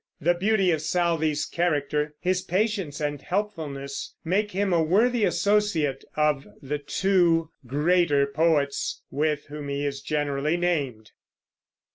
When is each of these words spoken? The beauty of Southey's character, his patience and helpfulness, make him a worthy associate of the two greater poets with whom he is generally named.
The 0.19 0.33
beauty 0.33 0.71
of 0.71 0.81
Southey's 0.81 1.45
character, 1.45 2.15
his 2.19 2.41
patience 2.41 2.99
and 2.99 3.21
helpfulness, 3.21 4.15
make 4.25 4.49
him 4.49 4.73
a 4.73 4.81
worthy 4.81 5.25
associate 5.25 6.03
of 6.15 6.47
the 6.59 6.79
two 6.79 7.51
greater 7.67 8.25
poets 8.25 9.03
with 9.11 9.45
whom 9.45 9.69
he 9.69 9.85
is 9.85 10.01
generally 10.01 10.57
named. 10.57 11.11